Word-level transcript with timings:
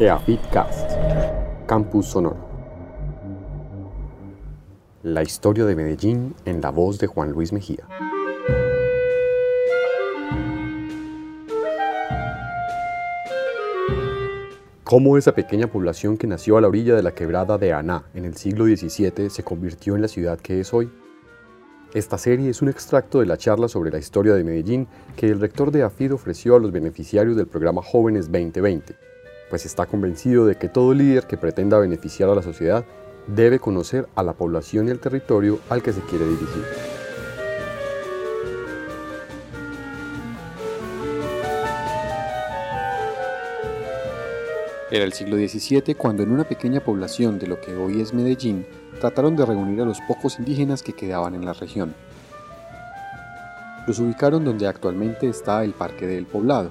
EAFITCAST, 0.00 0.92
Campus 1.66 2.06
Sonoro. 2.06 2.36
La 5.02 5.24
historia 5.24 5.64
de 5.64 5.74
Medellín 5.74 6.36
en 6.44 6.60
la 6.60 6.70
voz 6.70 7.00
de 7.00 7.08
Juan 7.08 7.32
Luis 7.32 7.52
Mejía. 7.52 7.84
Cómo 14.84 15.18
esa 15.18 15.34
pequeña 15.34 15.66
población 15.66 16.16
que 16.16 16.28
nació 16.28 16.56
a 16.56 16.60
la 16.60 16.68
orilla 16.68 16.94
de 16.94 17.02
la 17.02 17.10
quebrada 17.16 17.58
de 17.58 17.72
Aná 17.72 18.04
en 18.14 18.24
el 18.24 18.36
siglo 18.36 18.66
XVII 18.66 19.28
se 19.28 19.42
convirtió 19.42 19.96
en 19.96 20.02
la 20.02 20.08
ciudad 20.08 20.38
que 20.38 20.60
es 20.60 20.72
hoy. 20.72 20.92
Esta 21.92 22.18
serie 22.18 22.50
es 22.50 22.62
un 22.62 22.68
extracto 22.68 23.18
de 23.18 23.26
la 23.26 23.36
charla 23.36 23.66
sobre 23.66 23.90
la 23.90 23.98
historia 23.98 24.34
de 24.34 24.44
Medellín 24.44 24.86
que 25.16 25.26
el 25.26 25.40
rector 25.40 25.72
de 25.72 25.82
AFID 25.82 26.14
ofreció 26.14 26.54
a 26.54 26.60
los 26.60 26.70
beneficiarios 26.70 27.34
del 27.34 27.48
programa 27.48 27.82
Jóvenes 27.82 28.26
2020, 28.26 28.94
pues 29.50 29.66
está 29.66 29.86
convencido 29.86 30.46
de 30.46 30.56
que 30.56 30.68
todo 30.68 30.94
líder 30.94 31.26
que 31.26 31.36
pretenda 31.36 31.78
beneficiar 31.78 32.28
a 32.28 32.34
la 32.34 32.42
sociedad 32.42 32.84
debe 33.26 33.58
conocer 33.58 34.08
a 34.14 34.22
la 34.22 34.32
población 34.32 34.88
y 34.88 34.90
el 34.90 35.00
territorio 35.00 35.60
al 35.68 35.82
que 35.82 35.92
se 35.92 36.00
quiere 36.00 36.24
dirigir. 36.24 36.64
Era 44.90 45.04
el 45.04 45.12
siglo 45.12 45.36
XVII 45.36 45.94
cuando 45.96 46.22
en 46.22 46.32
una 46.32 46.44
pequeña 46.44 46.80
población 46.80 47.38
de 47.38 47.46
lo 47.46 47.60
que 47.60 47.76
hoy 47.76 48.00
es 48.00 48.14
Medellín 48.14 48.66
trataron 48.98 49.36
de 49.36 49.44
reunir 49.44 49.82
a 49.82 49.84
los 49.84 50.00
pocos 50.08 50.38
indígenas 50.38 50.82
que 50.82 50.94
quedaban 50.94 51.34
en 51.34 51.44
la 51.44 51.52
región. 51.52 51.94
Los 53.86 53.98
ubicaron 53.98 54.44
donde 54.44 54.66
actualmente 54.66 55.28
está 55.28 55.62
el 55.62 55.72
Parque 55.72 56.06
del 56.06 56.24
Poblado. 56.24 56.70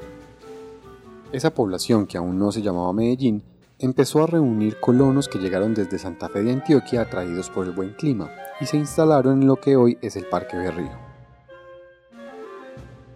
Esa 1.33 1.53
población, 1.53 2.07
que 2.07 2.17
aún 2.17 2.39
no 2.39 2.53
se 2.53 2.61
llamaba 2.61 2.93
Medellín, 2.93 3.43
empezó 3.79 4.23
a 4.23 4.27
reunir 4.27 4.79
colonos 4.79 5.27
que 5.27 5.39
llegaron 5.39 5.73
desde 5.73 5.99
Santa 5.99 6.29
Fe 6.29 6.41
de 6.41 6.53
Antioquia 6.53 7.01
atraídos 7.01 7.49
por 7.49 7.65
el 7.65 7.73
buen 7.73 7.93
clima 7.95 8.31
y 8.61 8.65
se 8.65 8.77
instalaron 8.77 9.41
en 9.41 9.47
lo 9.47 9.57
que 9.57 9.75
hoy 9.75 9.97
es 10.01 10.15
el 10.15 10.25
Parque 10.25 10.55
Berrío. 10.55 10.97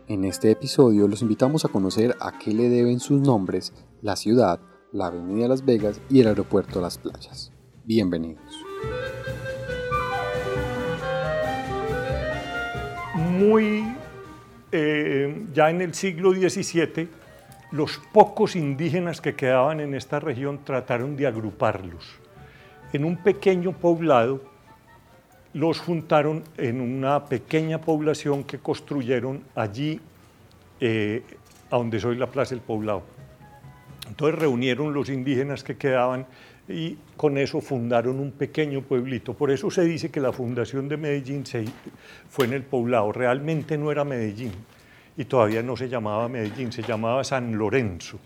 En 0.09 0.25
este 0.25 0.51
episodio 0.51 1.07
los 1.07 1.21
invitamos 1.21 1.63
a 1.63 1.69
conocer 1.69 2.17
a 2.19 2.37
qué 2.37 2.53
le 2.53 2.67
deben 2.67 2.99
sus 2.99 3.21
nombres 3.21 3.71
la 4.01 4.17
ciudad, 4.17 4.59
la 4.91 5.07
Avenida 5.07 5.47
Las 5.47 5.63
Vegas 5.63 6.01
y 6.09 6.19
el 6.19 6.27
Aeropuerto 6.27 6.81
Las 6.81 6.97
Playas. 6.97 7.53
Bienvenidos. 7.85 8.43
Muy 13.15 13.85
eh, 14.73 15.45
ya 15.53 15.69
en 15.69 15.81
el 15.81 15.93
siglo 15.93 16.33
XVII, 16.33 17.20
los 17.71 17.99
pocos 18.11 18.55
indígenas 18.55 19.21
que 19.21 19.35
quedaban 19.35 19.79
en 19.79 19.95
esta 19.95 20.19
región 20.19 20.59
trataron 20.63 21.15
de 21.15 21.27
agruparlos. 21.27 22.05
En 22.91 23.05
un 23.05 23.17
pequeño 23.17 23.71
poblado 23.71 24.41
los 25.53 25.79
juntaron 25.79 26.43
en 26.57 26.81
una 26.81 27.25
pequeña 27.25 27.79
población 27.79 28.43
que 28.43 28.59
construyeron 28.59 29.43
allí, 29.55 29.99
eh, 30.79 31.23
a 31.69 31.77
donde 31.77 31.99
soy 31.99 32.17
la 32.17 32.27
Plaza 32.27 32.55
del 32.55 32.63
Poblado. 32.63 33.03
Entonces 34.07 34.37
reunieron 34.37 34.93
los 34.93 35.09
indígenas 35.09 35.63
que 35.63 35.77
quedaban 35.77 36.25
y 36.67 36.97
con 37.15 37.37
eso 37.37 37.61
fundaron 37.61 38.19
un 38.19 38.31
pequeño 38.31 38.81
pueblito. 38.81 39.33
Por 39.33 39.51
eso 39.51 39.71
se 39.71 39.83
dice 39.83 40.11
que 40.11 40.19
la 40.19 40.33
fundación 40.33 40.89
de 40.89 40.97
Medellín 40.97 41.43
fue 42.29 42.45
en 42.45 42.53
el 42.53 42.63
poblado. 42.63 43.13
Realmente 43.13 43.77
no 43.77 43.91
era 43.91 44.03
Medellín 44.03 44.51
y 45.21 45.25
todavía 45.25 45.61
no 45.61 45.77
se 45.77 45.87
llamaba 45.87 46.27
Medellín, 46.27 46.71
se 46.71 46.81
llamaba 46.81 47.23
San 47.23 47.55
Lorenzo. 47.55 48.17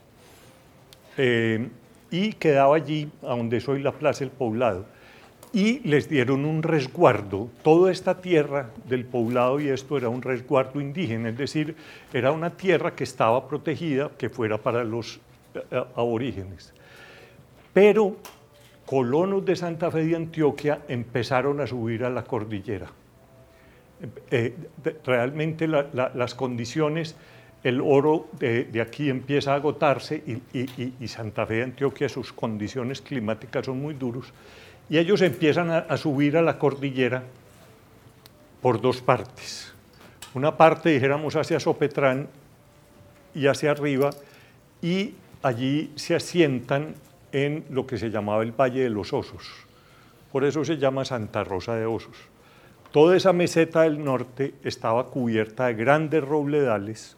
Eh, 1.17 1.67
y 2.09 2.31
quedaba 2.33 2.77
allí, 2.77 3.09
a 3.21 3.35
donde 3.35 3.59
soy 3.59 3.81
la 3.81 3.91
Plaza 3.91 4.21
del 4.21 4.29
Poblado. 4.29 4.85
Y 5.51 5.79
les 5.79 6.07
dieron 6.07 6.45
un 6.45 6.63
resguardo. 6.63 7.49
Toda 7.63 7.91
esta 7.91 8.21
tierra 8.21 8.69
del 8.87 9.03
poblado 9.03 9.59
y 9.59 9.67
esto 9.67 9.97
era 9.97 10.07
un 10.07 10.21
resguardo 10.21 10.79
indígena, 10.79 11.29
es 11.29 11.37
decir, 11.37 11.75
era 12.13 12.31
una 12.31 12.51
tierra 12.51 12.95
que 12.95 13.03
estaba 13.03 13.45
protegida, 13.45 14.11
que 14.17 14.29
fuera 14.29 14.57
para 14.57 14.85
los 14.85 15.19
aborígenes. 15.95 16.73
Pero 17.73 18.15
colonos 18.85 19.43
de 19.43 19.57
Santa 19.57 19.91
Fe 19.91 20.05
de 20.05 20.15
Antioquia 20.15 20.79
empezaron 20.87 21.59
a 21.59 21.67
subir 21.67 22.05
a 22.05 22.09
la 22.09 22.23
cordillera. 22.23 22.89
Eh, 24.29 24.53
realmente 25.05 25.67
las 25.67 26.35
condiciones, 26.35 27.15
el 27.63 27.81
oro 27.81 28.27
de, 28.39 28.69
aquí 28.81 29.09
empieza 29.09 29.53
a 29.53 29.55
agotarse 29.55 30.21
y, 30.25 31.07
Santa 31.07 31.45
Fe 31.45 31.55
de 31.55 31.63
Antioquia, 31.63 32.09
sus 32.09 32.33
condiciones 32.33 33.01
climáticas 33.01 33.65
son 33.65 33.79
muy 33.79 33.93
duros, 33.93 34.33
y 34.89 34.97
ellos 34.97 35.21
empiezan 35.21 35.71
a, 35.71 35.77
a 35.79 35.97
subir 35.97 36.37
a 36.37 36.41
la 36.41 36.59
cordillera 36.59 37.23
por 38.61 38.81
dos 38.81 39.01
partes. 39.01 39.73
Una 40.33 40.57
parte, 40.57 40.89
dijéramos, 40.89 41.35
hacia 41.35 41.59
Sopetrán 41.59 42.27
y 43.33 43.47
hacia 43.47 43.71
arriba, 43.71 44.09
y 44.81 45.15
allí 45.41 45.91
se 45.95 46.15
asientan 46.15 46.95
en 47.31 47.65
lo 47.69 47.87
que 47.87 47.97
se 47.97 48.09
llamaba 48.09 48.43
el 48.43 48.51
Valle 48.51 48.83
de 48.83 48.89
los 48.89 49.13
Osos. 49.13 49.65
Por 50.31 50.43
eso 50.43 50.65
se 50.65 50.77
llama 50.77 51.05
Santa 51.05 51.43
Rosa 51.43 51.75
de 51.75 51.85
Osos. 51.85 52.34
Toda 52.95 53.17
esa 53.17 53.33
meseta 53.33 53.81
del 53.81 54.01
norte 54.01 54.53
estaba 54.63 55.07
cubierta 55.07 55.65
de 55.65 55.73
grandes 55.73 56.23
robledales 56.23 57.17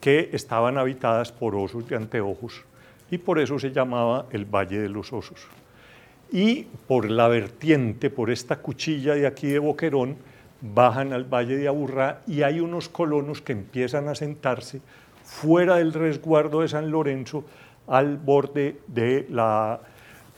que 0.00 0.30
estaban 0.32 0.78
habitadas 0.78 1.32
por 1.32 1.54
osos 1.54 1.86
de 1.86 1.96
anteojos 1.96 2.64
y 3.10 3.18
por 3.18 3.40
eso 3.40 3.58
se 3.58 3.72
llamaba 3.72 4.24
el 4.30 4.46
Valle 4.46 4.78
de 4.78 4.88
los 4.88 5.12
Osos. 5.12 5.46
Y 6.32 6.62
por 6.86 7.10
la 7.10 7.28
vertiente, 7.28 8.08
por 8.08 8.30
esta 8.30 8.56
cuchilla 8.56 9.14
de 9.16 9.26
aquí 9.26 9.48
de 9.48 9.58
Boquerón, 9.58 10.16
bajan 10.62 11.12
al 11.12 11.24
Valle 11.24 11.58
de 11.58 11.68
Aburrá 11.68 12.22
y 12.26 12.40
hay 12.40 12.60
unos 12.60 12.88
colonos 12.88 13.42
que 13.42 13.52
empiezan 13.52 14.08
a 14.08 14.14
sentarse 14.14 14.80
fuera 15.24 15.76
del 15.76 15.92
resguardo 15.92 16.62
de 16.62 16.68
San 16.68 16.90
Lorenzo, 16.90 17.44
al 17.86 18.16
borde 18.16 18.78
de 18.86 19.26
la, 19.28 19.78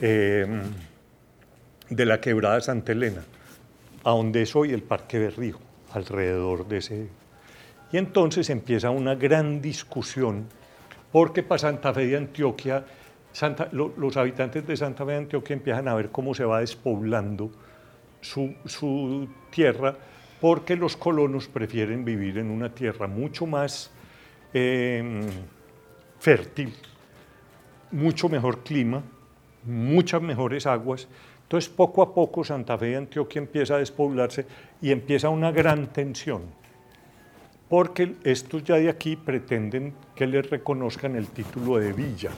em, 0.00 0.62
de 1.88 2.04
la 2.06 2.20
quebrada 2.20 2.60
Santa 2.60 2.90
Elena, 2.90 3.22
a 4.04 4.10
donde 4.10 4.42
es 4.42 4.54
hoy 4.56 4.72
el 4.72 4.82
Parque 4.82 5.18
Berrío, 5.18 5.58
alrededor 5.92 6.66
de 6.66 6.78
ese. 6.78 7.08
Y 7.92 7.96
entonces 7.96 8.50
empieza 8.50 8.90
una 8.90 9.14
gran 9.14 9.60
discusión, 9.60 10.46
porque 11.12 11.42
para 11.42 11.58
Santa 11.58 11.92
Fe 11.92 12.06
de 12.06 12.16
Antioquia, 12.16 12.84
los 13.72 14.16
habitantes 14.16 14.66
de 14.66 14.76
Santa 14.76 15.04
Fe 15.04 15.12
de 15.12 15.18
Antioquia 15.18 15.54
empiezan 15.54 15.88
a 15.88 15.94
ver 15.94 16.10
cómo 16.10 16.34
se 16.34 16.44
va 16.44 16.60
despoblando 16.60 17.50
su, 18.20 18.54
su 18.66 19.28
tierra, 19.50 19.96
porque 20.40 20.76
los 20.76 20.96
colonos 20.96 21.48
prefieren 21.48 22.04
vivir 22.04 22.38
en 22.38 22.50
una 22.50 22.74
tierra 22.74 23.06
mucho 23.06 23.46
más 23.46 23.90
Em, 24.52 25.28
fértil, 26.18 26.74
mucho 27.92 28.28
mejor 28.28 28.64
clima, 28.64 29.00
muchas 29.64 30.20
mejores 30.20 30.66
aguas. 30.66 31.06
Entonces, 31.50 31.68
poco 31.68 32.00
a 32.00 32.14
poco 32.14 32.44
Santa 32.44 32.78
Fe 32.78 32.90
de 32.90 32.96
Antioquia 32.96 33.40
empieza 33.40 33.74
a 33.74 33.78
despoblarse 33.78 34.46
y 34.80 34.92
empieza 34.92 35.30
una 35.30 35.50
gran 35.50 35.88
tensión, 35.88 36.42
porque 37.68 38.14
estos 38.22 38.62
ya 38.62 38.76
de 38.76 38.88
aquí 38.88 39.16
pretenden 39.16 39.92
que 40.14 40.28
les 40.28 40.48
reconozcan 40.48 41.16
el 41.16 41.26
título 41.26 41.78
de 41.78 41.92
villa. 41.92 42.30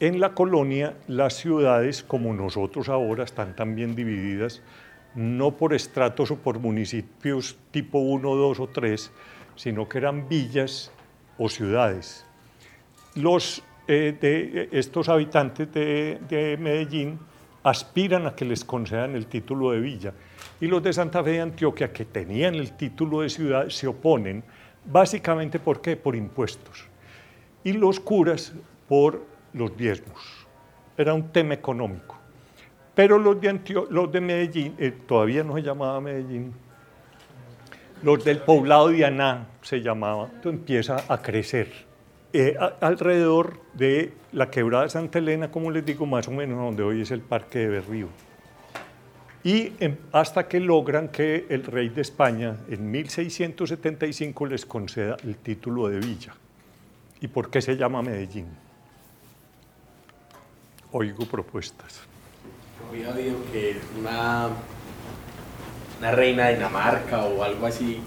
En 0.00 0.18
la 0.18 0.34
colonia, 0.34 0.96
las 1.06 1.34
ciudades, 1.34 2.02
como 2.02 2.34
nosotros 2.34 2.88
ahora, 2.88 3.22
están 3.22 3.54
también 3.54 3.94
divididas, 3.94 4.62
no 5.14 5.52
por 5.52 5.72
estratos 5.72 6.32
o 6.32 6.38
por 6.38 6.58
municipios 6.58 7.56
tipo 7.70 8.00
1, 8.00 8.34
2 8.34 8.58
o 8.58 8.66
3, 8.66 9.12
sino 9.54 9.88
que 9.88 9.98
eran 9.98 10.28
villas 10.28 10.90
o 11.38 11.48
ciudades. 11.48 12.26
Los, 13.14 13.62
eh, 13.86 14.18
de, 14.20 14.70
estos 14.72 15.08
habitantes 15.08 15.72
de, 15.72 16.58
Medellín 16.60 17.20
aspiran 17.62 18.26
a 18.26 18.34
que 18.34 18.44
les 18.44 18.64
concedan 18.64 19.14
el 19.14 19.26
título 19.26 19.72
de 19.72 19.80
villa 19.80 20.12
y 20.60 20.66
los 20.66 20.82
de 20.82 20.92
Santa 20.92 21.22
Fe 21.22 21.32
de 21.32 21.40
Antioquia, 21.40 21.92
que 21.92 22.04
tenían 22.04 22.54
el 22.54 22.72
título 22.72 23.20
de 23.20 23.28
ciudad, 23.28 23.68
se 23.68 23.86
oponen, 23.86 24.42
básicamente 24.84 25.58
¿por 25.58 25.80
qué? 25.80 25.96
Por 25.96 26.16
impuestos. 26.16 26.84
Y 27.64 27.72
los 27.72 28.00
curas 28.00 28.52
por 28.88 29.24
los 29.52 29.76
diezmos. 29.76 30.46
Era 30.96 31.14
un 31.14 31.30
tema 31.30 31.54
económico. 31.54 32.16
Pero 32.94 33.18
los 33.18 33.40
de, 33.40 33.86
los 33.90 34.10
de 34.10 34.20
Medellín, 34.20 34.74
eh, 34.78 34.92
todavía 35.06 35.44
no 35.44 35.54
se 35.54 35.62
llamaba 35.62 36.00
Medellín, 36.00 36.52
los 38.02 38.24
del 38.24 38.38
poblado 38.38 38.88
de 38.88 39.04
Aná 39.04 39.48
se 39.62 39.80
llamaba, 39.80 40.30
empieza 40.44 41.04
a 41.08 41.20
crecer. 41.20 41.87
Eh, 42.32 42.56
alrededor 42.80 43.60
de 43.72 44.12
la 44.32 44.50
quebrada 44.50 44.84
de 44.84 44.90
Santa 44.90 45.18
Elena, 45.18 45.50
como 45.50 45.70
les 45.70 45.84
digo, 45.84 46.04
más 46.04 46.28
o 46.28 46.30
menos 46.30 46.58
donde 46.58 46.82
hoy 46.82 47.02
es 47.02 47.10
el 47.10 47.20
Parque 47.20 47.60
de 47.60 47.68
Berrío. 47.68 48.08
Y 49.44 49.72
em, 49.80 49.96
hasta 50.12 50.46
que 50.46 50.60
logran 50.60 51.08
que 51.08 51.46
el 51.48 51.64
rey 51.64 51.88
de 51.88 52.02
España 52.02 52.56
en 52.68 52.90
1675 52.90 54.46
les 54.46 54.66
conceda 54.66 55.16
el 55.24 55.36
título 55.36 55.88
de 55.88 56.00
villa. 56.00 56.34
¿Y 57.20 57.28
por 57.28 57.50
qué 57.50 57.62
se 57.62 57.76
llama 57.76 58.02
Medellín? 58.02 58.46
oigo 60.92 61.26
propuestas. 61.26 62.00
Había 62.88 63.10
oído 63.10 63.36
que 63.52 63.78
una, 63.98 64.48
una 65.98 66.10
reina 66.12 66.46
de 66.46 66.54
Dinamarca 66.54 67.24
o 67.24 67.42
algo 67.42 67.66
así, 67.66 68.00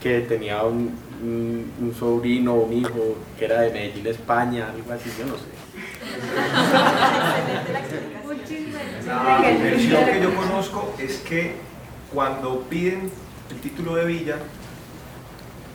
que 0.00 0.20
tenía 0.20 0.62
un, 0.64 0.94
un, 1.22 1.72
un 1.80 1.94
sobrino 1.94 2.54
o 2.54 2.64
un 2.64 2.72
hijo 2.72 3.16
que 3.38 3.44
era 3.44 3.60
de 3.62 3.70
Medellín, 3.70 4.06
España, 4.06 4.68
algo 4.74 4.92
así, 4.92 5.10
yo 5.18 5.26
no 5.26 5.34
sé. 5.36 5.44
La 9.06 9.40
versión 9.62 10.04
que 10.04 10.20
yo 10.22 10.34
conozco 10.34 10.94
es 10.98 11.18
que 11.18 11.54
cuando 12.12 12.62
piden 12.68 13.10
el 13.50 13.56
título 13.60 13.94
de 13.96 14.04
villa, 14.04 14.36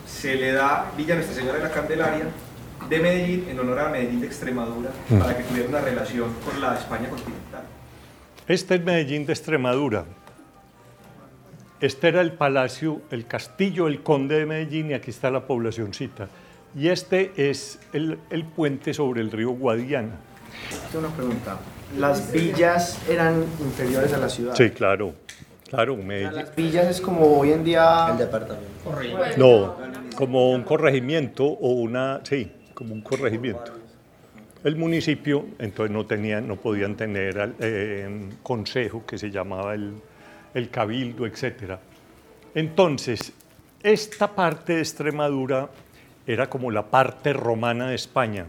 se 0.06 0.34
le 0.34 0.52
da 0.52 0.90
Villa 0.96 1.14
Nuestra 1.16 1.34
Señora 1.36 1.58
de 1.58 1.64
la 1.64 1.70
Candelaria 1.70 2.24
de 2.88 2.98
Medellín 3.00 3.46
en 3.50 3.58
honor 3.60 3.78
a 3.80 3.88
Medellín 3.88 4.20
de 4.20 4.26
Extremadura 4.26 4.90
Mm. 5.08 5.18
para 5.18 5.36
que 5.36 5.42
tuviera 5.44 5.68
una 5.68 5.80
relación 5.80 6.32
con 6.44 6.60
la 6.60 6.74
España 6.76 7.08
continental. 7.08 7.62
Este 8.48 8.74
es 8.76 8.84
Medellín 8.84 9.26
de 9.26 9.32
Extremadura. 9.32 10.04
Este 11.86 12.08
era 12.08 12.20
el 12.20 12.32
palacio, 12.32 13.02
el 13.12 13.28
castillo 13.28 13.84
del 13.84 14.02
conde 14.02 14.40
de 14.40 14.44
Medellín 14.44 14.90
y 14.90 14.94
aquí 14.94 15.10
está 15.10 15.30
la 15.30 15.46
poblacioncita. 15.46 16.26
Y 16.74 16.88
este 16.88 17.30
es 17.36 17.78
el, 17.92 18.18
el 18.28 18.44
puente 18.44 18.92
sobre 18.92 19.20
el 19.20 19.30
río 19.30 19.50
Guadiana. 19.50 20.16
Tengo 20.90 21.06
una 21.06 21.16
pregunta. 21.16 21.60
¿Las 21.96 22.32
villas 22.32 22.98
eran 23.08 23.44
inferiores 23.60 24.12
a 24.12 24.18
la 24.18 24.28
ciudad? 24.28 24.56
Sí, 24.56 24.70
claro, 24.70 25.14
claro, 25.70 25.92
O 25.92 25.96
sea, 25.98 26.04
Medellín. 26.04 26.34
Las 26.34 26.56
villas 26.56 26.86
es 26.88 27.00
como 27.00 27.38
hoy 27.38 27.52
en 27.52 27.62
día... 27.62 28.08
El 28.10 28.18
departamento. 28.18 28.66
No, 29.36 29.76
como 30.16 30.50
un 30.50 30.64
corregimiento 30.64 31.44
o 31.44 31.68
una, 31.68 32.18
sí, 32.24 32.50
como 32.74 32.94
un 32.94 33.00
corregimiento. 33.02 33.70
El 34.64 34.74
municipio, 34.74 35.46
entonces 35.60 35.94
no 35.94 36.04
tenían, 36.04 36.48
no 36.48 36.56
podían 36.56 36.96
tener 36.96 37.54
eh, 37.60 38.28
consejo 38.42 39.06
que 39.06 39.18
se 39.18 39.30
llamaba 39.30 39.74
el, 39.74 39.92
el 40.56 40.70
cabildo, 40.70 41.26
etcétera. 41.26 41.78
Entonces, 42.54 43.34
esta 43.82 44.34
parte 44.34 44.76
de 44.76 44.78
Extremadura 44.80 45.68
era 46.26 46.48
como 46.48 46.70
la 46.70 46.86
parte 46.86 47.34
romana 47.34 47.88
de 47.90 47.94
España. 47.94 48.46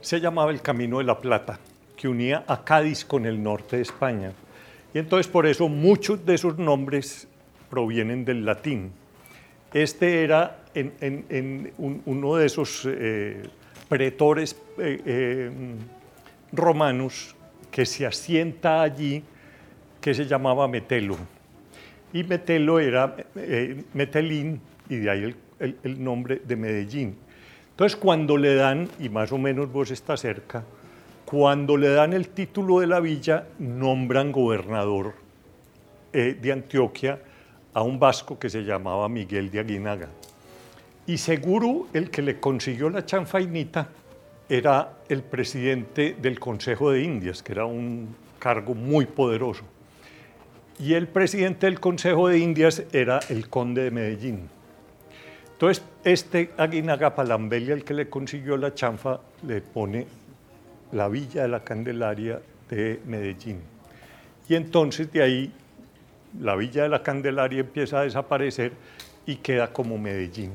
Se 0.00 0.18
llamaba 0.18 0.50
el 0.50 0.62
Camino 0.62 0.98
de 0.98 1.04
la 1.04 1.18
Plata, 1.18 1.60
que 1.94 2.08
unía 2.08 2.44
a 2.46 2.64
Cádiz 2.64 3.04
con 3.04 3.26
el 3.26 3.42
norte 3.42 3.76
de 3.76 3.82
España. 3.82 4.32
Y 4.94 4.98
entonces 4.98 5.28
por 5.30 5.46
eso 5.46 5.68
muchos 5.68 6.24
de 6.24 6.34
esos 6.34 6.56
nombres 6.56 7.28
provienen 7.68 8.24
del 8.24 8.46
latín. 8.46 8.92
Este 9.74 10.24
era 10.24 10.64
uno 12.06 12.36
de 12.36 12.46
esos 12.46 12.88
eh, 12.88 13.42
pretores 13.90 14.56
eh, 14.78 15.02
eh, 15.04 15.50
romanos 16.52 17.36
que 17.70 17.84
se 17.84 18.06
asienta 18.06 18.80
allí, 18.80 19.22
que 20.06 20.14
se 20.14 20.24
llamaba 20.24 20.68
Metelo. 20.68 21.16
Y 22.12 22.22
Metelo 22.22 22.78
era 22.78 23.16
eh, 23.34 23.82
Metelín, 23.92 24.60
y 24.88 24.98
de 24.98 25.10
ahí 25.10 25.34
el, 25.58 26.04
nombre 26.04 26.40
de 26.46 26.54
Medellín. 26.54 27.16
Entonces, 27.72 27.96
cuando 27.96 28.36
le 28.36 28.54
dan, 28.54 28.88
y 29.00 29.08
más 29.08 29.32
o 29.32 29.38
menos 29.38 29.72
vos 29.72 29.90
está 29.90 30.16
cerca, 30.16 30.62
cuando 31.24 31.76
le 31.76 31.88
dan 31.88 32.12
el 32.12 32.28
título 32.28 32.78
de 32.78 32.86
la 32.86 33.00
villa, 33.00 33.48
nombran 33.58 34.30
gobernador 34.30 35.14
eh, 36.12 36.38
de 36.40 36.52
Antioquia 36.52 37.18
a 37.74 37.82
un 37.82 37.98
vasco 37.98 38.38
que 38.38 38.48
se 38.48 38.62
llamaba 38.62 39.08
Miguel 39.08 39.50
de 39.50 39.58
Aguinaga. 39.58 40.08
Y 41.08 41.18
seguro 41.18 41.88
el 41.92 42.10
que 42.10 42.22
le 42.22 42.38
consiguió 42.38 42.90
la 42.90 43.04
chanfainita 43.04 43.88
era 44.48 44.98
el 45.08 45.24
presidente 45.24 46.14
del 46.22 46.38
Consejo 46.38 46.92
de 46.92 47.02
Indias, 47.02 47.42
que 47.42 47.50
era 47.50 47.66
un 47.66 48.14
cargo 48.38 48.72
muy 48.72 49.06
poderoso. 49.06 49.64
Y 50.78 50.94
el 50.94 51.08
presidente 51.08 51.66
del 51.66 51.80
Consejo 51.80 52.28
de 52.28 52.38
Indias 52.38 52.82
era 52.92 53.20
el 53.30 53.48
conde 53.48 53.84
de 53.84 53.90
Medellín. 53.90 54.48
Entonces, 55.52 55.82
este 56.04 56.50
Aguinaga 56.58 57.14
Palambelia, 57.14 57.72
el 57.72 57.82
que 57.82 57.94
le 57.94 58.10
consiguió 58.10 58.58
la 58.58 58.74
chanfa, 58.74 59.20
le 59.46 59.62
pone 59.62 60.06
la 60.92 61.08
Villa 61.08 61.42
de 61.42 61.48
la 61.48 61.64
Candelaria 61.64 62.40
de 62.68 63.00
Medellín. 63.06 63.60
Y 64.48 64.54
entonces 64.54 65.10
de 65.12 65.22
ahí 65.22 65.52
la 66.40 66.56
Villa 66.56 66.82
de 66.82 66.88
la 66.90 67.02
Candelaria 67.02 67.60
empieza 67.60 68.00
a 68.00 68.02
desaparecer 68.02 68.72
y 69.24 69.36
queda 69.36 69.72
como 69.72 69.96
Medellín. 69.98 70.52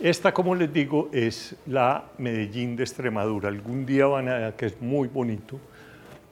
Esta, 0.00 0.34
como 0.34 0.54
les 0.56 0.72
digo, 0.72 1.08
es 1.12 1.54
la 1.66 2.04
Medellín 2.18 2.74
de 2.74 2.82
Extremadura. 2.82 3.48
Algún 3.48 3.86
día 3.86 4.06
van 4.06 4.28
a 4.28 4.34
ver 4.34 4.54
que 4.54 4.66
es 4.66 4.80
muy 4.80 5.06
bonito. 5.06 5.60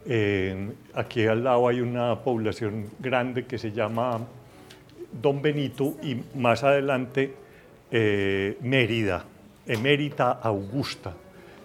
Eh, 0.06 0.70
aquí 0.94 1.26
al 1.26 1.44
lado 1.44 1.68
hay 1.68 1.80
una 1.80 2.18
población 2.20 2.86
grande 2.98 3.44
que 3.44 3.58
se 3.58 3.72
llama 3.72 4.18
Don 5.20 5.42
Benito 5.42 5.96
y 6.02 6.16
más 6.38 6.64
adelante 6.64 7.34
eh, 7.90 8.56
Mérida, 8.62 9.24
Emérita 9.66 10.32
Augusta. 10.32 11.14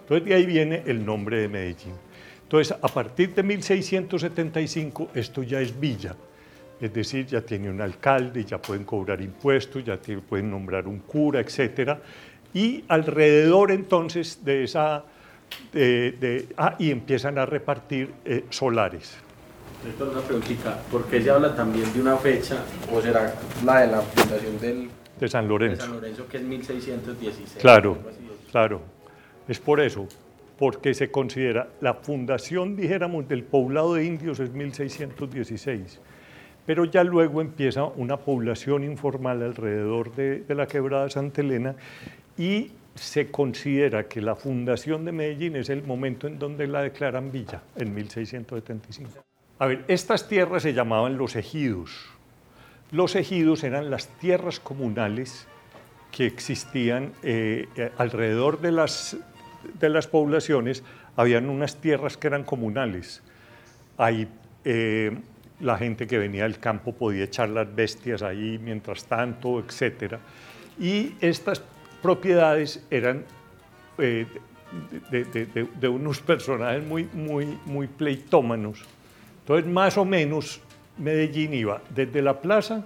Entonces 0.02 0.28
de 0.28 0.34
ahí 0.34 0.46
viene 0.46 0.82
el 0.86 1.04
nombre 1.04 1.40
de 1.40 1.48
Medellín. 1.48 1.94
Entonces 2.42 2.76
a 2.80 2.88
partir 2.88 3.34
de 3.34 3.42
1675 3.42 5.08
esto 5.14 5.42
ya 5.42 5.60
es 5.60 5.78
villa, 5.78 6.14
es 6.80 6.92
decir, 6.92 7.26
ya 7.26 7.40
tiene 7.40 7.70
un 7.70 7.80
alcalde, 7.80 8.44
ya 8.44 8.58
pueden 8.58 8.84
cobrar 8.84 9.20
impuestos, 9.20 9.84
ya 9.84 9.98
pueden 10.28 10.50
nombrar 10.50 10.86
un 10.86 11.00
cura, 11.00 11.40
etcétera. 11.40 12.00
Y 12.52 12.84
alrededor 12.88 13.72
entonces 13.72 14.44
de 14.44 14.64
esa, 14.64 15.04
de- 15.72 16.12
de- 16.12 16.46
ah, 16.56 16.74
y 16.78 16.90
empiezan 16.90 17.38
a 17.38 17.46
repartir 17.46 18.12
eh, 18.24 18.44
solares. 18.50 19.16
Doctor, 19.84 20.08
una 20.08 20.20
preguntita, 20.20 20.80
¿por 20.90 21.04
qué 21.04 21.22
se 21.22 21.30
habla 21.30 21.54
también 21.54 21.92
de 21.92 22.00
una 22.00 22.16
fecha, 22.16 22.56
o 22.92 23.00
será 23.00 23.34
la 23.64 23.80
de 23.80 23.86
la 23.88 24.00
fundación 24.00 24.58
del, 24.60 24.88
de 25.20 25.28
San 25.28 25.44
de 25.44 25.48
Lorenzo. 25.48 25.82
San 25.82 25.92
Lorenzo, 25.94 26.26
que 26.28 26.36
es 26.38 26.42
1616? 26.42 27.58
Claro, 27.60 27.98
claro. 28.50 28.80
Es 29.46 29.60
por 29.60 29.80
eso, 29.80 30.08
porque 30.58 30.92
se 30.94 31.10
considera 31.10 31.68
la 31.80 31.94
fundación, 31.94 32.74
dijéramos, 32.74 33.28
del 33.28 33.44
poblado 33.44 33.94
de 33.94 34.04
indios 34.06 34.40
es 34.40 34.50
1616, 34.50 36.00
pero 36.64 36.84
ya 36.84 37.04
luego 37.04 37.40
empieza 37.40 37.84
una 37.84 38.16
población 38.16 38.82
informal 38.82 39.42
alrededor 39.42 40.12
de, 40.16 40.40
de 40.40 40.54
la 40.54 40.66
quebrada 40.66 41.08
Santa 41.10 41.42
Elena 41.42 41.76
y 42.36 42.72
se 42.96 43.30
considera 43.30 44.08
que 44.08 44.20
la 44.20 44.34
fundación 44.34 45.04
de 45.04 45.12
Medellín 45.12 45.56
es 45.56 45.70
el 45.70 45.82
momento 45.82 46.26
en 46.26 46.38
donde 46.38 46.66
la 46.66 46.82
declaran 46.82 47.30
villa, 47.30 47.62
en 47.76 47.94
1675. 47.94 49.24
A 49.58 49.66
ver, 49.66 49.84
estas 49.88 50.28
tierras 50.28 50.62
se 50.62 50.74
llamaban 50.74 51.16
los 51.16 51.36
ejidos. 51.36 52.06
Los 52.90 53.16
ejidos 53.16 53.64
eran 53.64 53.90
las 53.90 54.08
tierras 54.18 54.60
comunales 54.60 55.46
que 56.12 56.26
existían 56.26 57.12
eh, 57.22 57.68
eh, 57.76 57.90
alrededor 57.98 58.60
de 58.60 58.72
las, 58.72 59.16
de 59.78 59.88
las 59.88 60.06
poblaciones, 60.06 60.82
habían 61.16 61.48
unas 61.48 61.76
tierras 61.76 62.16
que 62.16 62.26
eran 62.26 62.44
comunales. 62.44 63.22
Ahí 63.98 64.28
eh, 64.64 65.16
la 65.60 65.78
gente 65.78 66.06
que 66.06 66.18
venía 66.18 66.44
del 66.44 66.58
campo 66.58 66.92
podía 66.92 67.24
echar 67.24 67.48
las 67.48 67.74
bestias 67.74 68.22
ahí 68.22 68.58
mientras 68.62 69.04
tanto, 69.04 69.60
etc. 69.60 70.16
Y 70.78 71.14
estas 71.20 71.62
propiedades 72.06 72.86
eran 72.88 73.24
eh, 73.98 74.26
de, 75.10 75.88
unos 75.88 76.20
personajes 76.20 76.86
muy, 76.86 77.08
muy, 77.12 77.58
muy 77.64 77.88
pleitómanos. 77.88 78.84
Entonces, 79.40 79.66
más 79.66 79.98
o 79.98 80.04
menos, 80.04 80.60
Medellín 80.98 81.52
iba 81.52 81.82
desde 81.90 82.22
la 82.22 82.40
plaza, 82.40 82.84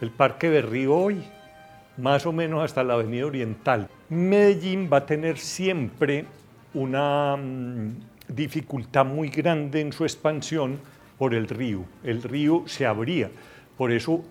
el 0.00 0.10
Parque 0.10 0.48
Berrío 0.48 0.92
hoy, 0.92 1.22
más 1.98 2.26
o 2.26 2.32
menos 2.32 2.64
hasta 2.64 2.82
la 2.82 2.94
Avenida 2.94 3.26
Oriental. 3.26 3.88
Medellín 4.08 4.90
va 4.92 4.96
a 4.96 5.06
tener 5.06 5.38
siempre 5.38 6.24
una 6.74 7.36
mm, 7.36 7.92
dificultad 8.26 9.04
muy 9.04 9.28
grande 9.28 9.82
en 9.82 9.92
su 9.92 10.02
expansión 10.02 10.80
por 11.16 11.32
el 11.32 11.46
río. 11.46 11.84
El 12.02 12.24
río 12.24 12.64
se 12.66 12.86
abría. 12.86 13.30
Por 13.78 13.92
eso, 13.92 14.24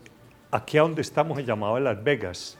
aquí 0.51 0.77
a 0.77 0.81
donde 0.81 1.01
estamos 1.01 1.37
se 1.37 1.45
llamaba 1.45 1.79
Las 1.79 2.03
Vegas. 2.03 2.57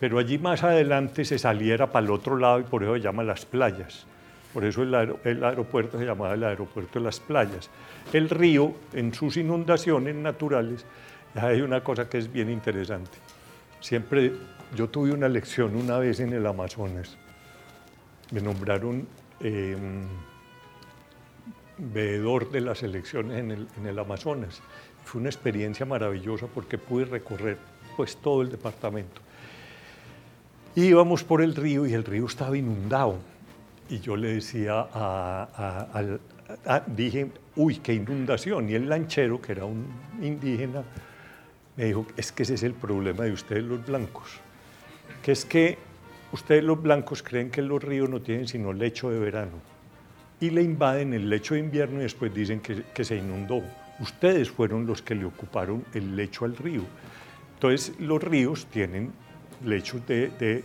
Pero 0.00 0.18
allí 0.18 0.38
más 0.38 0.62
adelante 0.62 1.24
se 1.24 1.38
saliera 1.38 1.90
para 1.90 2.06
el 2.06 2.12
otro 2.12 2.36
lado 2.36 2.60
y 2.60 2.62
por 2.64 2.82
eso 2.82 2.94
se 2.94 3.00
llama 3.00 3.22
Las 3.24 3.44
Playas. 3.44 4.06
Por 4.54 4.64
eso 4.64 4.82
el, 4.82 4.94
aer- 4.94 5.16
el 5.24 5.44
aeropuerto 5.44 5.98
se 5.98 6.04
llamaba 6.06 6.34
el 6.34 6.44
aeropuerto 6.44 6.98
de 6.98 7.04
las 7.04 7.20
playas. 7.20 7.68
El 8.12 8.30
río, 8.30 8.72
en 8.94 9.12
sus 9.12 9.36
inundaciones 9.36 10.14
naturales, 10.14 10.84
hay 11.34 11.60
una 11.60 11.82
cosa 11.82 12.08
que 12.08 12.18
es 12.18 12.32
bien 12.32 12.48
interesante. 12.48 13.18
Siempre, 13.80 14.32
yo 14.74 14.88
tuve 14.88 15.12
una 15.12 15.28
lección 15.28 15.76
una 15.76 15.98
vez 15.98 16.20
en 16.20 16.32
el 16.32 16.46
Amazonas. 16.46 17.16
Me 18.32 18.40
nombraron 18.40 19.06
eh, 19.40 19.76
veedor 21.76 22.50
de 22.50 22.60
las 22.60 22.82
elecciones 22.82 23.38
en 23.38 23.50
el, 23.50 23.68
en 23.76 23.86
el 23.86 23.98
Amazonas. 23.98 24.60
Fue 25.04 25.20
una 25.20 25.28
experiencia 25.30 25.86
maravillosa 25.86 26.46
porque 26.46 26.78
pude 26.78 27.04
recorrer 27.04 27.58
pues 27.96 28.16
todo 28.16 28.42
el 28.42 28.50
departamento. 28.50 29.20
Íbamos 30.82 31.24
por 31.24 31.42
el 31.42 31.56
río 31.56 31.86
y 31.86 31.92
el 31.94 32.04
río 32.04 32.26
estaba 32.26 32.56
inundado. 32.56 33.18
y 33.90 34.00
yo 34.00 34.16
le 34.16 34.34
decía 34.34 34.86
a, 34.92 35.48
a- 35.56 35.88
al- 35.98 36.20
a- 36.66 36.82
dije, 36.86 37.28
uy, 37.56 37.76
qué 37.76 37.94
inundación. 37.94 38.68
Y 38.68 38.74
el 38.74 38.86
lanchero, 38.88 39.40
que 39.40 39.52
era 39.52 39.64
un 39.64 39.86
indígena, 40.22 40.82
me 41.76 41.86
dijo, 41.86 42.06
es 42.16 42.30
que 42.30 42.42
ese 42.42 42.54
es 42.54 42.62
el 42.64 42.74
problema 42.74 43.24
de 43.24 43.32
ustedes 43.32 43.64
los 43.64 43.84
blancos, 43.86 44.28
que 45.22 45.32
es 45.32 45.44
que 45.46 45.78
ustedes 46.32 46.62
los 46.62 46.80
blancos 46.82 47.22
creen 47.22 47.50
que 47.50 47.62
los 47.62 47.82
ríos 47.82 48.08
no 48.10 48.20
tienen 48.20 48.46
sino 48.46 48.72
lecho 48.74 49.08
de 49.10 49.18
verano 49.18 49.56
y 50.38 50.50
le 50.50 50.62
invaden 50.62 51.14
el 51.14 51.28
lecho 51.30 51.54
de 51.54 51.60
invierno 51.60 51.98
y 52.00 52.02
después 52.02 52.32
dicen 52.34 52.60
que, 52.60 52.82
que 52.94 53.04
se 53.04 53.16
inundó. 53.16 53.62
Ustedes 54.00 54.50
fueron 54.50 54.86
los 54.86 55.00
que 55.02 55.14
le 55.16 55.24
ocuparon 55.24 55.82
el 55.94 56.14
lecho 56.14 56.44
al 56.44 56.56
río. 56.56 56.82
Entonces 57.54 57.98
los 57.98 58.22
ríos 58.22 58.66
tienen 58.66 59.12
lechos 59.64 60.06
de, 60.06 60.28
de- 60.38 60.64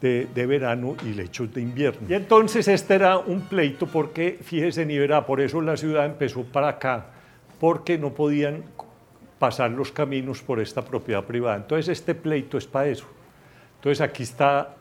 de- 0.00 0.26
de 0.34 0.46
verano 0.46 0.96
y 1.04 1.14
lechos 1.14 1.52
de 1.54 1.62
invierno. 1.62 2.06
Y 2.08 2.14
entonces 2.14 2.68
este 2.68 2.94
era 2.94 3.16
un 3.18 3.40
pleito 3.42 3.86
porque, 3.86 4.38
fíjese, 4.42 4.84
ni 4.84 4.98
verá, 4.98 5.24
por 5.24 5.40
eso 5.40 5.60
la 5.62 5.76
ciudad 5.76 6.04
empezó 6.04 6.42
para 6.44 6.68
acá, 6.68 7.06
porque 7.58 7.96
no 7.96 8.12
podían 8.12 8.64
pasar 9.38 9.70
los 9.70 9.92
caminos 9.92 10.42
por 10.42 10.60
esta 10.60 10.82
propiedad 10.84 11.24
privada. 11.24 11.56
Entonces 11.56 11.88
este 11.88 12.14
pleito 12.14 12.58
es 12.58 12.66
para 12.66 12.88
eso. 12.88 13.06
Entonces 13.76 14.00
aquí 14.00 14.22
está 14.24 14.74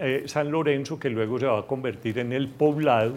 eh, 0.00 0.24
San 0.26 0.50
Lorenzo, 0.50 0.98
que 0.98 1.10
luego 1.10 1.38
se 1.38 1.46
va 1.46 1.58
a 1.60 1.62
convertir 1.62 2.18
en 2.18 2.32
el 2.32 2.48
poblado. 2.48 3.14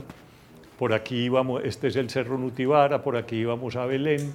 Por 0.79 0.93
aquí 0.93 1.25
íbamos, 1.25 1.63
este 1.63 1.87
es 1.87 1.95
el 1.95 2.09
Cerro 2.09 2.37
Nutibara, 2.37 3.03
por 3.03 3.15
aquí 3.15 3.37
íbamos 3.37 3.75
a 3.75 3.85
Belén, 3.85 4.33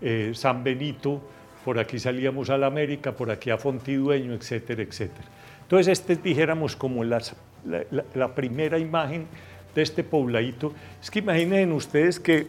eh, 0.00 0.32
San 0.34 0.64
Benito, 0.64 1.20
por 1.64 1.78
aquí 1.78 1.98
salíamos 1.98 2.50
a 2.50 2.58
la 2.58 2.66
América, 2.66 3.12
por 3.12 3.30
aquí 3.30 3.50
a 3.50 3.58
Fontidueño, 3.58 4.34
etcétera, 4.34 4.82
etcétera. 4.82 5.26
Entonces, 5.62 5.98
este 5.98 6.16
dijéramos 6.16 6.76
como 6.76 7.02
la, 7.04 7.20
primera 8.34 8.78
imagen 8.78 9.26
de 9.74 9.82
este 9.82 10.04
pobladito. 10.04 10.74
Es 11.02 11.10
que 11.10 11.20
imaginen 11.20 11.72
ustedes 11.72 12.20
que 12.20 12.46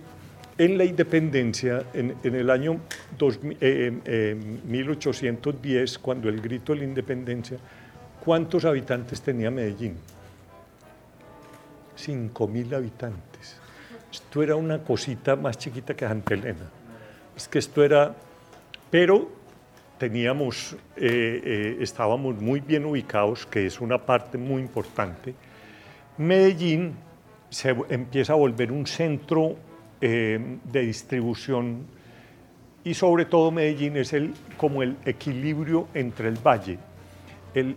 en 0.58 0.78
la 0.78 0.84
independencia, 0.84 1.84
en, 1.94 2.16
el 2.24 2.50
año 2.50 2.80
2000, 3.18 3.58
eh, 3.62 4.00
eh, 4.06 4.36
1810, 4.66 5.98
cuando 6.00 6.30
el 6.30 6.42
grito 6.42 6.74
de 6.74 6.80
la 6.80 6.86
independencia, 6.86 7.58
¿cuántos 8.24 8.66
habitantes 8.66 9.22
tenía 9.22 9.50
Medellín? 9.50 9.96
5.000 11.98 12.76
habitantes. 12.76 13.58
Esto 14.12 14.44
era 14.44 14.56
una 14.56 14.80
cosita 14.80 15.36
más 15.36 15.58
chiquita 15.58 15.94
que 15.94 16.08
Santa 16.08 16.34
Elena. 16.34 16.70
Es 17.36 17.48
que 17.48 17.60
esto 17.60 17.84
era, 17.84 18.16
pero 18.96 19.28
teníamos, 19.98 20.74
eh, 20.96 21.42
eh, 21.44 21.78
estábamos 21.82 22.42
muy 22.42 22.62
bien 22.62 22.86
ubicados, 22.86 23.46
que 23.46 23.66
es 23.66 23.82
una 23.82 23.98
parte 23.98 24.38
muy 24.38 24.62
importante. 24.62 25.36
Medellín 26.18 26.96
se 27.50 27.76
empieza 27.90 28.32
a 28.32 28.36
volver 28.38 28.72
un 28.72 28.88
centro 28.88 29.58
eh, 30.00 30.60
de 30.64 30.80
distribución 30.80 31.86
y 32.86 32.94
sobre 32.94 33.26
todo 33.26 33.52
Medellín 33.52 33.98
es 33.98 34.14
el, 34.14 34.34
como 34.56 34.82
el 34.82 34.96
equilibrio 35.04 35.90
entre 35.94 36.30
el 36.30 36.38
valle. 36.38 36.80
El, 37.54 37.76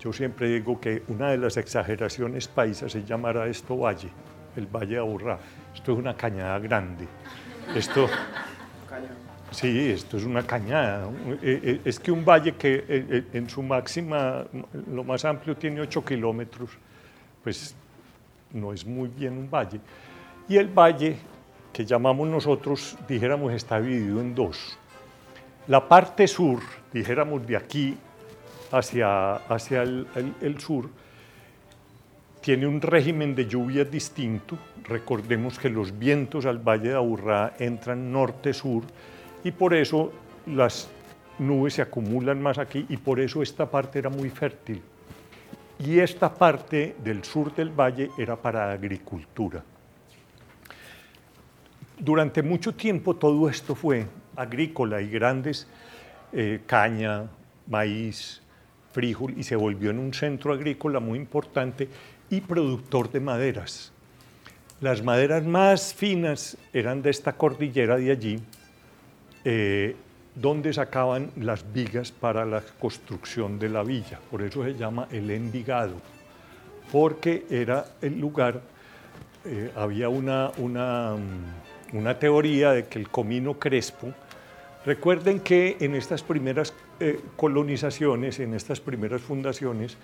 yo 0.00 0.12
siempre 0.12 0.48
digo 0.48 0.80
que 0.80 1.04
una 1.06 1.30
de 1.30 1.38
las 1.38 1.56
exageraciones 1.58 2.48
paisas 2.48 2.92
es 2.92 3.06
llamar 3.06 3.36
a 3.36 3.46
esto 3.46 3.76
valle, 3.76 4.08
el 4.56 4.66
Valle 4.66 4.94
de 4.94 4.98
Aburrá. 4.98 5.38
Esto 5.72 5.92
es 5.92 5.98
una 5.98 6.16
cañada 6.16 6.58
grande. 6.58 7.06
Esto, 7.72 8.08
sí, 9.50 9.90
esto 9.90 10.16
es 10.16 10.24
una 10.24 10.42
cañada. 10.42 11.08
Eh, 11.42 11.60
eh, 11.62 11.80
Es 11.84 11.98
que 11.98 12.10
un 12.10 12.24
valle 12.24 12.54
que 12.54 12.84
eh, 12.88 13.24
en 13.32 13.48
su 13.48 13.62
máxima, 13.62 14.44
lo 14.90 15.04
más 15.04 15.24
amplio 15.24 15.56
tiene 15.56 15.80
8 15.80 16.04
kilómetros, 16.04 16.70
pues 17.42 17.74
no 18.52 18.72
es 18.72 18.84
muy 18.84 19.08
bien 19.08 19.38
un 19.38 19.50
valle. 19.50 19.80
Y 20.48 20.56
el 20.56 20.68
valle, 20.68 21.16
que 21.72 21.84
llamamos 21.84 22.28
nosotros, 22.28 22.96
dijéramos, 23.06 23.52
está 23.52 23.80
dividido 23.80 24.20
en 24.20 24.34
dos. 24.34 24.78
La 25.66 25.86
parte 25.86 26.26
sur, 26.26 26.60
dijéramos 26.92 27.46
de 27.46 27.56
aquí 27.56 27.96
hacia, 28.72 29.34
hacia 29.34 29.82
el 29.82 30.56
sur, 30.58 30.88
tiene 32.40 32.66
un 32.66 32.80
régimen 32.80 33.34
de 33.34 33.46
lluvias 33.46 33.90
distinto. 33.90 34.56
Recordemos 34.84 35.58
que 35.58 35.68
los 35.68 35.98
vientos 35.98 36.46
al 36.46 36.58
Valle 36.58 36.88
de 36.88 36.94
Aburrá 36.94 37.54
entran 37.58 38.10
norte-sur 38.10 38.84
y 39.48 39.52
por 39.52 39.72
eso 39.72 40.12
las 40.44 40.90
nubes 41.38 41.72
se 41.72 41.80
acumulan 41.80 42.42
más 42.42 42.58
aquí 42.58 42.84
y 42.90 42.98
por 42.98 43.18
eso 43.18 43.42
esta 43.42 43.70
parte 43.70 43.98
era 43.98 44.10
muy 44.10 44.28
fértil. 44.28 44.82
Y 45.78 46.00
esta 46.00 46.34
parte 46.34 46.96
del 47.02 47.24
sur 47.24 47.54
del 47.54 47.70
valle 47.70 48.10
era 48.18 48.36
para 48.36 48.70
agricultura. 48.70 49.64
Durante 51.98 52.42
mucho 52.42 52.74
tiempo 52.74 53.16
todo 53.16 53.48
esto 53.48 53.74
fue 53.74 54.04
agrícola 54.36 55.00
y 55.00 55.08
grandes 55.08 55.66
eh, 56.34 56.60
caña, 56.66 57.24
maíz, 57.68 58.42
frijol 58.92 59.32
y 59.34 59.44
se 59.44 59.56
volvió 59.56 59.88
en 59.88 59.98
un 59.98 60.12
centro 60.12 60.52
agrícola 60.52 61.00
muy 61.00 61.18
importante 61.18 61.88
y 62.28 62.42
productor 62.42 63.10
de 63.10 63.20
maderas. 63.20 63.92
Las 64.82 65.02
maderas 65.02 65.46
más 65.46 65.94
finas 65.94 66.58
eran 66.74 67.00
de 67.00 67.08
esta 67.08 67.32
cordillera 67.32 67.96
de 67.96 68.10
allí, 68.10 68.40
eh, 69.44 69.96
sacaban 70.72 71.30
las 71.36 71.72
vigas 71.72 72.12
para 72.12 72.44
la 72.44 72.62
construcción 72.78 73.58
de 73.58 73.68
la 73.68 73.82
villa. 73.82 74.20
Por 74.30 74.42
eso 74.42 74.64
se 74.64 74.74
llama 74.74 75.08
el 75.10 75.30
Envigado, 75.30 75.94
porque 76.92 77.44
era 77.50 77.84
el 78.00 78.18
lugar, 78.18 78.60
eh, 79.44 79.70
había 79.76 80.08
una, 80.08 80.50
una, 80.58 81.16
mm, 81.16 81.96
una 81.96 82.18
teoría 82.18 82.72
de 82.72 82.86
que 82.86 82.98
el 82.98 83.08
comino 83.08 83.58
crespo, 83.58 84.12
recuerden 84.84 85.40
que 85.40 85.76
en 85.80 85.94
estas 85.94 86.22
primeras 86.22 86.72
eh, 87.00 87.20
colonizaciones, 87.36 88.40
en 88.40 88.54
estas 88.54 88.80
primeras 88.80 89.22
fundaciones, 89.22 89.96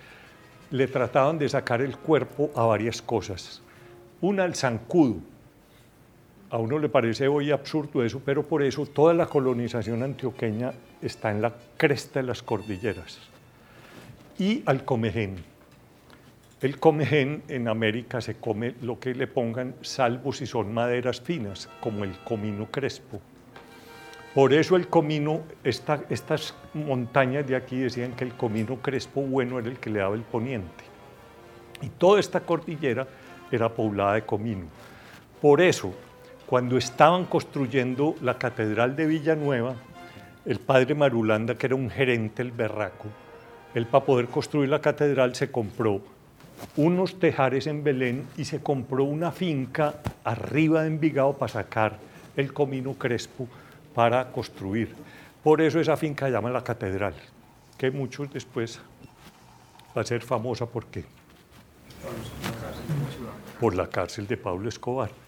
le 0.71 0.87
trataban 0.87 1.37
de 1.37 1.47
sacar 1.47 1.81
el 1.81 1.97
cuerpo 1.97 2.51
a 2.55 2.65
varias 2.65 3.01
cosas. 3.01 3.61
Una, 4.21 4.43
al 4.43 4.55
zancudo, 4.55 5.17
a 6.49 6.57
uno 6.57 6.79
le 6.79 6.89
parece 6.89 7.27
hoy 7.27 7.51
absurdo 7.51 8.03
eso, 8.03 8.21
pero 8.23 8.43
por 8.43 8.63
eso 8.63 8.85
toda 8.85 9.13
la 9.13 9.25
colonización 9.25 10.03
antioqueña 10.03 10.73
está 11.01 11.31
en 11.31 11.41
la 11.41 11.53
cresta 11.77 12.21
de 12.21 12.27
las 12.27 12.43
cordilleras. 12.43 13.19
Y 14.37 14.63
al 14.65 14.83
comején. 14.85 15.35
El 16.61 16.79
comején 16.79 17.43
en 17.47 17.67
América 17.67 18.21
se 18.21 18.35
come 18.35 18.75
lo 18.81 18.99
que 18.99 19.13
le 19.13 19.27
pongan, 19.27 19.75
salvo 19.81 20.33
si 20.33 20.45
son 20.45 20.73
maderas 20.73 21.21
finas, 21.21 21.69
como 21.79 22.03
el 22.03 22.17
comino 22.19 22.67
crespo. 22.71 23.19
Por 24.33 24.53
eso 24.53 24.75
el 24.75 24.87
comino, 24.87 25.43
esta- 25.63 26.03
estas 26.09 26.53
montañas 26.73 27.47
de 27.47 27.55
aquí 27.55 27.77
decían 27.77 28.13
que 28.13 28.23
el 28.25 28.33
comino 28.33 28.77
crespo 28.81 29.21
bueno 29.21 29.59
era 29.59 29.69
el 29.69 29.77
que 29.79 29.89
le 29.89 29.99
daba 29.99 30.15
el 30.15 30.23
poniente. 30.23 30.83
Y 31.81 31.89
toda 31.89 32.19
esta 32.19 32.39
cordillera 32.41 33.07
era 33.51 33.69
poblada 33.69 34.15
de 34.15 34.23
comino. 34.23 34.65
Por 35.41 35.61
eso, 35.61 35.93
cuando 36.45 36.77
estaban 36.77 37.25
construyendo 37.25 38.15
la 38.21 38.37
Catedral 38.37 38.95
de 38.95 39.07
Villanueva, 39.07 39.75
el 40.45 40.59
padre 40.59 40.93
Marulanda, 40.93 41.55
que 41.55 41.65
era 41.65 41.75
un 41.75 41.89
gerente, 41.89 42.41
el 42.41 42.51
berraco, 42.51 43.07
él 43.73 43.87
para 43.87 44.05
poder 44.05 44.27
construir 44.27 44.69
la 44.69 44.79
catedral 44.79 45.35
se 45.35 45.51
compró 45.51 46.01
unos 46.77 47.19
tejares 47.19 47.67
en 47.67 47.83
Belén 47.83 48.25
y 48.37 48.45
se 48.45 48.61
compró 48.61 49.03
una 49.03 49.31
finca 49.31 49.95
arriba 50.23 50.83
de 50.83 50.87
Envigado 50.87 51.33
para 51.33 51.51
sacar 51.51 51.97
el 52.37 52.53
comino 52.53 52.93
crespo 52.93 53.47
para 53.93 54.31
construir. 54.31 54.95
Por 55.43 55.61
eso 55.61 55.79
esa 55.79 55.97
finca 55.97 56.25
se 56.25 56.31
llama 56.31 56.49
la 56.49 56.63
catedral, 56.63 57.15
que 57.77 57.91
muchos 57.91 58.31
después 58.31 58.79
va 59.95 60.01
a 60.01 60.05
ser 60.05 60.21
famosa 60.21 60.65
porque 60.65 61.03
por 63.59 63.75
la 63.75 63.87
cárcel 63.87 64.25
de 64.27 64.37
Pablo 64.37 64.69
Escobar. 64.69 65.24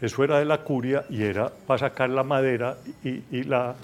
Eso 0.00 0.24
era 0.24 0.38
de 0.38 0.44
la 0.44 0.58
curia 0.58 1.04
y 1.10 1.22
era 1.22 1.48
para 1.48 1.78
sacar 1.78 2.08
la 2.10 2.22
madera 2.22 2.76
y, 3.04 3.42
la, 3.44 3.74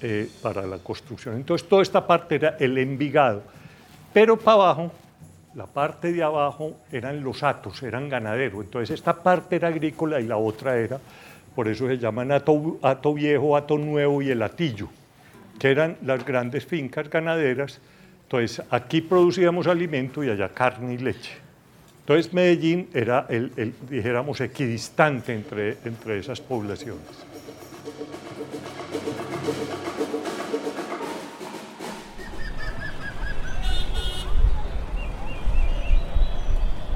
eh, 0.00 0.28
para 0.40 0.66
la 0.66 0.78
construcción. 0.78 1.34
Entonces 1.36 1.68
toda 1.68 1.82
esta 1.82 2.06
parte 2.06 2.36
era 2.36 2.56
el 2.60 2.78
envigado. 2.78 3.42
Pero 4.12 4.36
para 4.36 4.54
abajo, 4.54 4.92
la 5.54 5.66
parte 5.66 6.12
de 6.12 6.22
abajo 6.22 6.76
eran 6.92 7.24
los 7.24 7.42
atos, 7.42 7.82
eran 7.82 8.08
ganaderos. 8.08 8.64
Entonces 8.64 8.90
esta 8.90 9.14
parte 9.14 9.56
era 9.56 9.68
agrícola 9.68 10.20
y 10.20 10.26
la 10.26 10.36
otra 10.36 10.76
era, 10.76 11.00
por 11.54 11.66
eso 11.66 11.88
se 11.88 11.98
llaman 11.98 12.30
ato, 12.30 12.78
ato 12.82 13.14
viejo, 13.14 13.56
ato 13.56 13.76
nuevo 13.76 14.22
y 14.22 14.30
el 14.30 14.42
atillo, 14.42 14.88
que 15.58 15.70
eran 15.70 15.96
las 16.02 16.24
grandes 16.24 16.64
fincas 16.64 17.10
ganaderas. 17.10 17.80
Entonces 18.22 18.62
aquí 18.70 19.00
producíamos 19.00 19.66
alimento 19.66 20.22
y 20.22 20.30
allá 20.30 20.48
carne 20.50 20.94
y 20.94 20.98
leche. 20.98 21.45
Entonces 22.06 22.32
Medellín 22.32 22.88
era 22.94 23.26
el, 23.28 23.50
el, 23.56 23.74
dijéramos, 23.90 24.40
equidistante 24.40 25.34
entre, 25.34 25.78
entre 25.84 26.20
esas 26.20 26.40
poblaciones. 26.40 27.02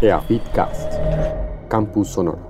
EAFITcast, 0.00 0.92
Campus 1.68 2.10
Sonoro. 2.10 2.49